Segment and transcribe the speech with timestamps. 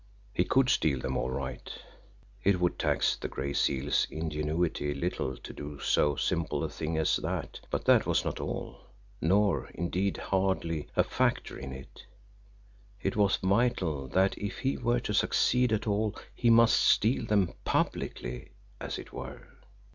[0.33, 1.71] He could steal them all right;
[2.43, 7.17] it would tax the Gray Seal's ingenuity little to do so simple a thing as
[7.17, 8.81] that, but that was not all,
[9.21, 12.07] nor, indeed, hardly a factor in it
[12.99, 17.53] it was vital that if he were to succeed at all he must steal them
[17.63, 19.45] PUBLICLY, as it were.